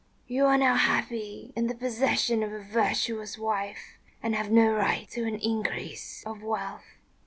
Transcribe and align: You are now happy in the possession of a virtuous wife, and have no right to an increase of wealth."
You 0.25 0.47
are 0.47 0.57
now 0.57 0.77
happy 0.77 1.53
in 1.55 1.67
the 1.67 1.75
possession 1.75 2.41
of 2.41 2.51
a 2.51 2.63
virtuous 2.63 3.37
wife, 3.37 3.99
and 4.23 4.33
have 4.33 4.49
no 4.49 4.73
right 4.73 5.07
to 5.11 5.25
an 5.27 5.35
increase 5.35 6.23
of 6.25 6.41
wealth." 6.41 6.97